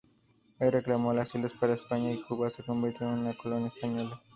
Él 0.57 0.71
reclamó 0.71 1.13
las 1.13 1.35
islas 1.35 1.53
para 1.53 1.75
España 1.75 2.11
y 2.11 2.23
Cuba 2.23 2.49
se 2.49 2.63
convirtió 2.63 3.05
en 3.05 3.19
una 3.19 3.37
colonia 3.37 3.67
española. 3.67 4.19